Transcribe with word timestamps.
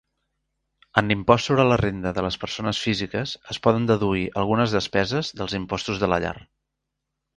En 1.01 1.11
l'impost 1.11 1.49
sobre 1.49 1.65
la 1.71 1.77
renda 1.81 2.13
de 2.19 2.23
les 2.27 2.37
persones 2.45 2.79
físiques 2.85 3.33
es 3.55 3.61
poden 3.67 3.85
deduir 3.91 4.25
algunes 4.45 4.75
despeses 4.79 5.31
dels 5.43 5.59
impostos 5.61 6.01
de 6.07 6.11
la 6.15 6.21
llar. 6.25 6.37